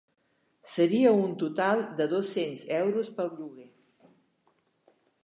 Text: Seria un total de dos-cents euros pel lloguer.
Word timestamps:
Seria 0.71 1.11
un 1.25 1.35
total 1.43 1.83
de 1.99 2.07
dos-cents 2.13 2.63
euros 2.79 3.13
pel 3.19 3.29
lloguer. 3.37 3.69